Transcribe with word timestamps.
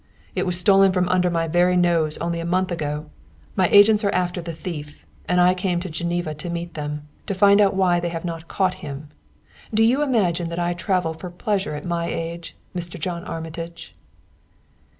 "It 0.33 0.47
was 0.47 0.59
stolen 0.59 0.91
from 0.93 1.07
under 1.09 1.29
my 1.29 1.47
very 1.47 1.77
nose 1.77 2.17
only 2.17 2.39
a 2.39 2.43
month 2.43 2.71
ago! 2.71 2.91
That's 2.95 2.97
what 2.97 3.03
I'm 3.03 3.03
here 3.03 3.51
for 3.51 3.51
my 3.55 3.67
agents 3.77 4.03
are 4.03 4.13
after 4.15 4.41
the 4.41 4.51
thief, 4.51 5.05
and 5.29 5.39
I 5.39 5.53
came 5.53 5.79
to 5.79 5.91
Geneva 5.91 6.33
to 6.33 6.49
meet 6.49 6.73
them, 6.73 7.07
to 7.27 7.35
find 7.35 7.61
out 7.61 7.75
why 7.75 7.99
they 7.99 8.09
have 8.09 8.25
not 8.25 8.47
caught 8.47 8.73
him. 8.81 9.09
Do 9.71 9.83
you 9.83 10.01
imagine 10.01 10.49
that 10.49 10.57
I 10.57 10.73
travel 10.73 11.13
for 11.13 11.29
pleasure 11.29 11.75
at 11.75 11.85
my 11.85 12.07
age, 12.07 12.55
Mr. 12.75 12.99
John 12.99 13.23
Armitage?" 13.25 13.93